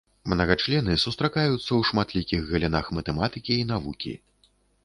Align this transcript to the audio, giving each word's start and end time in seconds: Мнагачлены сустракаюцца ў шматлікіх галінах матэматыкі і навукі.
Мнагачлены 0.31 0.95
сустракаюцца 1.03 1.59
ў 1.59 1.81
шматлікіх 1.89 2.49
галінах 2.55 2.85
матэматыкі 3.01 3.53
і 3.61 3.69
навукі. 3.75 4.19